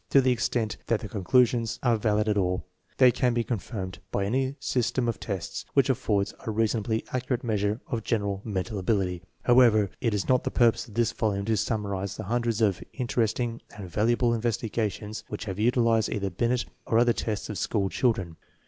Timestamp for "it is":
9.99-10.27